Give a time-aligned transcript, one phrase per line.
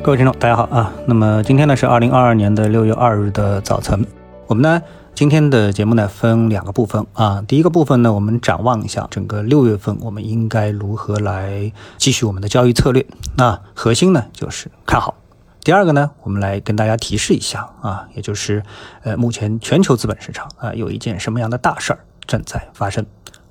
[0.00, 0.92] 各位听众，大家好啊！
[1.06, 4.06] 那么今天呢是二零二二年的六月二日的早晨，
[4.46, 4.80] 我们呢
[5.12, 7.44] 今天的节目呢分两个部分啊。
[7.46, 13.04] 第一个部分呢，我们展望一下整个六月份，我们应该如何来继续我们的交易策略。
[13.36, 15.14] 那核心呢就是看好。
[15.62, 18.62] 第二个呢，我们来跟大家提示一下啊，也就是
[19.02, 23.04] 呃目前全球资本市场啊有一件什么样的大事儿正在发生。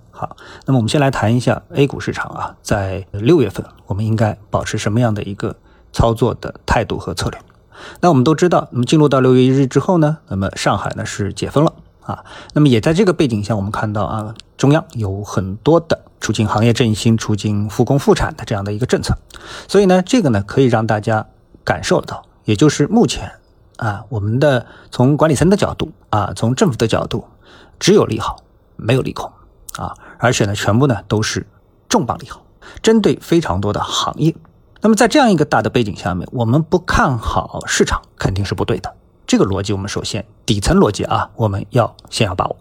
[0.09, 0.35] 好，
[0.65, 5.55] 那么我们先来谈一下 A 股市场啊，在六月份我们应该保持什么样的一个
[5.91, 7.39] 操作的态度和策略？
[8.01, 19.17] 那我们都知道，那么进入到六月一日之后呢，那么上海呢是解封了啊，那么也在这个背景下，我们看到啊，中央有很多的促进行业振兴、促进复工复产的这样的一个政策，
[19.67, 21.27] 所以呢，这个呢可以让大家
[21.63, 23.33] 感受到，也就是目前
[23.77, 27.25] 啊，我们的从管理层的角度啊，从政府的角度，
[27.79, 28.43] 只有利好，
[28.75, 29.31] 没有利空。
[29.77, 31.45] 啊，而且呢，全部呢都是
[31.87, 32.43] 重磅利好，
[32.81, 34.35] 针对非常多的行业。
[34.81, 38.93] 那么在这样一个大的背景下面，我们不看好市场肯定是不对的。
[39.25, 42.55] 这个逻辑我们首先底层逻辑啊，我们要先要把握。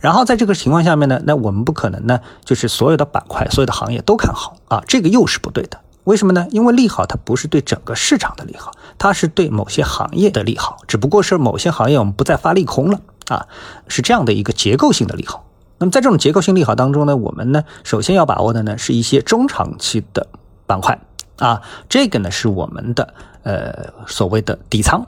[0.00, 5.80] 然后在这个情况下面呢，那我们不可能呢，就是所有的板块、所有的行业都看好啊，这个又是不对的。
[6.04, 6.46] 为什么呢？
[6.50, 13.48] 因为利好它不是对整个市场的利好，它是对某些行业的利好，只不过是某些行业我们不再发利空了啊，
[13.88, 15.44] 是这样的一个结构性的利好。
[15.78, 20.28] 那么在这种结构性利好当中呢，我们呢首先要把握的呢是一些中长期的
[20.66, 21.00] 板块
[21.38, 25.06] 啊，这个呢是我们的呃所谓的底仓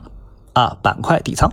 [0.53, 1.51] 啊板块底仓。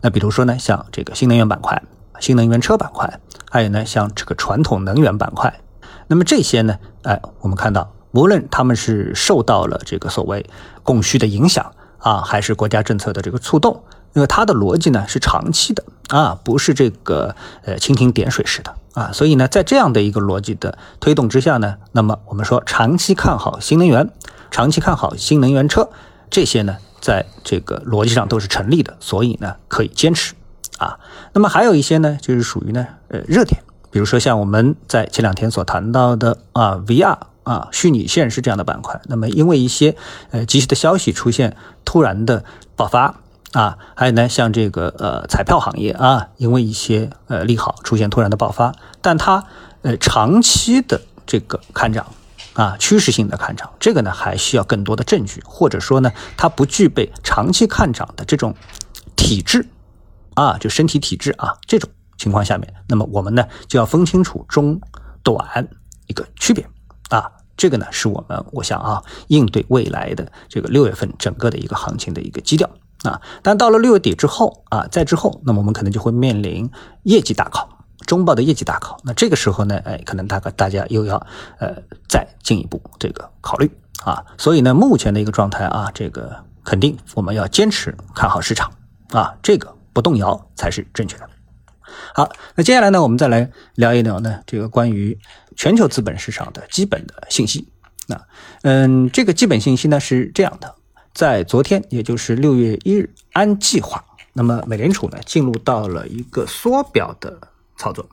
[0.00, 1.82] 那比如说呢，像这个新能源板块、
[2.20, 3.20] 新能源车板块，
[3.50, 5.60] 还有呢像这个传统能源板块，
[6.06, 10.46] 那么这些呢，哎，我们看到无论他们是受到了这个所谓
[10.82, 13.82] 供需的影响啊，还是国家政策的这个触动。
[14.14, 17.34] 因为它的逻辑呢是长期的啊，不是这个
[17.64, 24.10] 呃蜻蜓点水式的啊，所以呢，在这样的一个逻辑的推动之下呢，那么我们说长期看好新能源，
[24.50, 25.90] 长期看好新能源车，
[26.30, 30.34] 这些呢，在这个逻辑上都是成立的，所以呢可以坚持
[30.78, 31.00] 啊。
[31.32, 39.96] 那么还有一些呢，就是属于呢呃热点，比如说像我们在前两天所谈到的啊 VR 啊虚拟现实这样的板块，那么因为一些
[40.30, 42.44] 呃及时的消息出现，突然的
[42.76, 43.16] 爆发。
[43.54, 49.44] 啊，还有呢，像这个呃彩票行业啊，因为一些呃利好出现突然的爆发，但它
[49.82, 52.04] 呃长期的这个看涨
[52.54, 58.56] 啊，趋势性的看涨，这个呢还需要更多的证据，或者说呢它不具备长期看涨的这种
[59.14, 59.68] 体质
[60.34, 61.88] 啊，就身体体质啊这种
[62.18, 64.80] 情况下面，那么我们呢就要分清楚中
[65.22, 65.68] 短
[66.08, 66.68] 一个区别
[67.10, 72.68] 啊，这个呢是我们我想啊应对未来的这个六月份整个的一个行情的一个基调。
[73.04, 76.68] 啊，但到了六月底之后啊，在之后，那么我们可能就会面临
[77.02, 77.68] 业绩大考，
[78.06, 78.98] 中报的业绩大考。
[79.04, 81.16] 那这个时候呢，哎，可能大概大家又要
[81.58, 81.76] 呃
[82.08, 83.70] 再进一步这个考虑
[84.04, 84.24] 啊。
[84.38, 88.72] 所以呢，目前的一个状态啊，这个肯定我们要坚持看好市场
[89.10, 91.28] 啊，这个不动摇才是正确的。
[92.14, 95.18] 好，那接下来呢，我们再来聊一聊呢，这个关于
[95.56, 97.68] 全球资本市场的基本的信息。
[98.06, 98.20] 那
[98.62, 100.74] 嗯，这个基本信息呢是这样的。
[101.14, 107.38] 在昨天，也就是六月一日，按计划，那么美联储呢进入到了一个缩表的
[107.76, 108.04] 操作。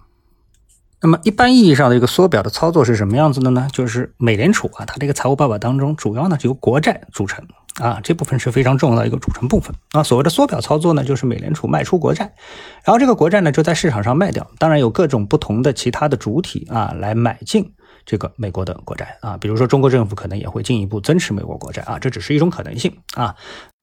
[1.02, 3.68] 那么一般意义上的一个缩表的操作是什么样子的呢？
[3.74, 7.44] 就是美联储啊，它这个财务报表当中主要呢是由国债组成
[7.80, 10.04] 啊，这部分是非常重要的一个组成部分啊。
[10.04, 12.32] 所谓的缩表操作呢，就是美联储卖出国债，
[12.84, 17.74] 然后这个国债呢就在市场上卖掉，当然有各种不同的其他的主体啊来买进。
[18.06, 23.36] 这个美国的国债啊，比如说中国政府可能也会进一步增持美国国债啊，这只是一种可能性啊。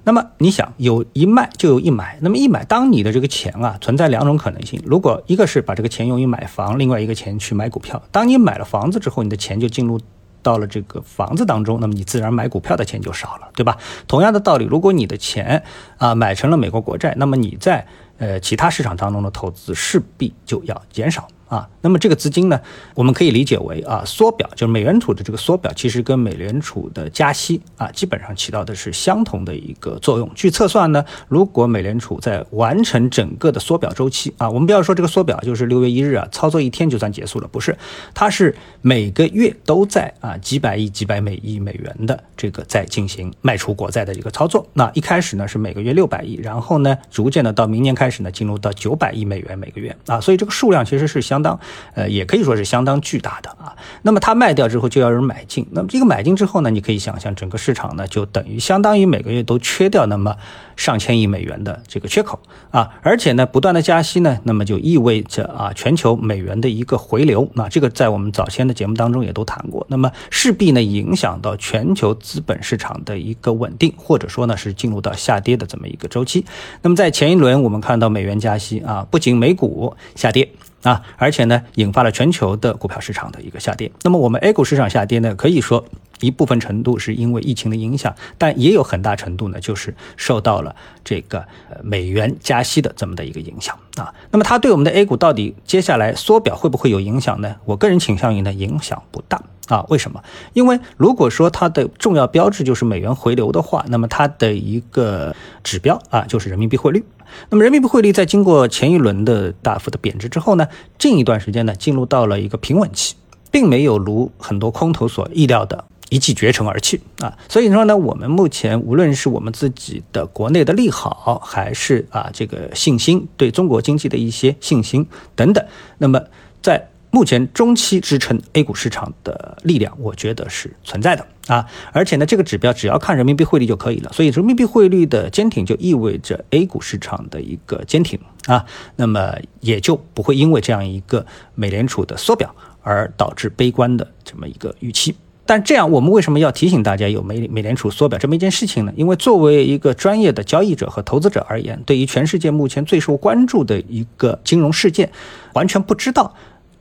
[0.04, 8.00] 那么你想，有一卖就有一买，那么一买，当你的这个钱啊存在两种可能性，如果一个是把这个钱用于买房，另外一个钱去买股票。
[8.12, 10.00] 当你买了房子之后，你的钱就进入
[10.40, 13.76] 到了这个房子当中，那么你自然买股票的钱就少了，对吧？
[14.06, 15.62] 同样的道理，如果你的钱
[15.98, 17.86] 啊买成了美国国债，那么你在
[18.18, 21.28] 呃其他市场当中的投资势必就要减少。
[21.48, 22.60] 啊，那么这个资金呢，
[22.94, 30.30] 我们可以理解为啊缩表，就是美联储的这个缩表，其实跟美联储的加息啊，基本上起到的是相同的一个作用。
[30.34, 37.74] 据测算呢，如果美联储在完成整个的缩表周期啊，我们不要说这个缩表就是六月一日啊，操作一天就算结束了，不是，
[38.12, 44.66] 它是每个月都在啊几百亿、几百美亿美元的这个在进行卖出国债的一个操作。
[44.74, 51.37] 那一开始呢是每个月六百亿，然后呢逐渐的到明年开始呢进入到九百亿美元每个月啊，所以这个数量其实是相。
[51.38, 51.60] 相当，
[51.94, 53.76] 呃，也可以说是相当巨大的啊。
[54.02, 60.36] 那么它卖掉之后就要人买进，那么这个买进之后呢，你可以想象整个市场呢就等于相当于每个月都缺掉那么
[60.74, 62.40] 上千亿美元的这个缺口
[62.72, 76.44] 啊，而且呢不断的加息呢，那么就意味着啊全球美元的一个回流，那这个在我们早先的节目当中也都谈过，那么势必呢影响到全球资本市场的一个稳定，或者说呢是进入到下跌的这么一个周期。
[76.82, 80.48] 那么在前一轮我们看到美元加息啊，不仅美股下跌。
[80.82, 83.90] 啊，而且呢，引发了全球的股票市场的一个下跌。
[84.02, 85.84] 那么我们 A 股市场下跌呢，可以说
[86.20, 90.74] 一部分程度是因为疫情的影响，但也有很大程度呢，就是受到了
[91.04, 91.44] 这个
[91.82, 94.14] 美元加息的这么的一个影响啊。
[94.30, 97.56] 那么它对我们的 A 股到底接下来缩表会不会有影响呢？
[97.64, 99.42] 我个人倾向于呢，影响不大。
[99.68, 100.22] 啊，为什么？
[100.54, 107.04] 因为如果说它的重要标志就是美元回流的话，那么它的一个指标啊，就是人民币汇率。
[107.50, 110.66] 那么人民币汇率在经过前一轮的大幅的贬值之后呢，
[110.98, 113.16] 近一段时间呢，进入到了一个平稳期，
[113.50, 117.36] 并没有如很多空头所意料的一骑绝尘而去啊。
[117.48, 125.64] 所以说呢，我们目前无论是我们自己的国内的利好，还是啊这个信心对中国经济的一些信心等等，
[125.98, 126.22] 那么
[126.62, 126.88] 在。
[127.10, 134.12] 目前中期支撑 A 股市场的力量，我觉得是存在的啊，而且呢，这个指标只要看人民币汇率就可以了。
[134.12, 138.62] 所以人民币汇率的坚挺，就意味着 A 股市场的一个坚挺啊，
[138.96, 141.24] 那么也就不会因为这样一个
[141.54, 145.16] 美联储的缩表而导致悲观的这么一个预期。
[145.48, 148.92] 但这样，我们为什么要提醒大家有美美联储缩表这么一件事情呢？
[148.96, 155.10] 因为作为一个专业的交易者和投资者而言，对于全世界目前最受关注的一个金融事件，
[155.54, 156.34] 完全不知道。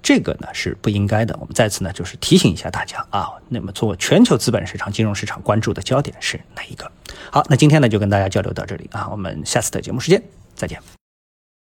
[0.04, 3.30] 这个呢是不应该的，我们再次呢就是提醒一下大家啊。
[3.48, 6.92] 那么，作为全球资本市场、金融市场关注的焦点是哪一个？
[7.32, 10.22] 好，那今天呢就跟大家交流到这里啊，我们下次的节目时间
[10.56, 11.07] 再见。